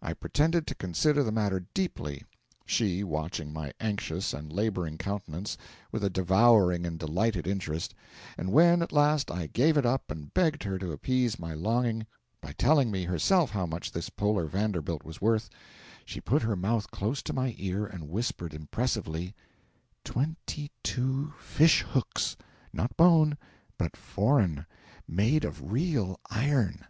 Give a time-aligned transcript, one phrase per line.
[0.00, 2.22] I pretended to consider the matter deeply,
[2.66, 5.58] she watching my anxious and labouring countenance
[5.90, 7.92] with a devouring and delighted interest;
[8.38, 12.06] and when, at last, I gave it up and begged her to appease my longing
[12.40, 15.50] by telling me herself how much this polar Vanderbilt was worth,
[16.04, 19.34] she put her mouth close to my ear and whispered, impressively:
[20.04, 22.36] 'Twenty two fish hooks
[22.72, 23.36] not bone,
[23.76, 24.64] but foreign
[25.08, 26.86] made out of real iron!'